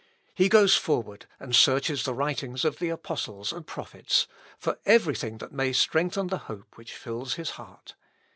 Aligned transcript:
He 0.33 0.49
goes 0.49 0.75
forward 0.75 1.27
and 1.39 1.55
searches 1.55 2.01
the 2.05 2.13
writings 2.15 2.65
of 2.65 2.79
the 2.79 2.89
apostles 2.89 3.53
and 3.53 3.67
prophets, 3.67 4.25
for 4.57 4.79
every 4.83 5.13
thing 5.13 5.37
that 5.37 5.53
may 5.53 5.73
strengthen 5.73 6.25
the 6.25 6.39
hope 6.49 6.75
which 6.75 6.95
fills 6.97 7.35
his 7.35 7.51
heart. 7.51 7.93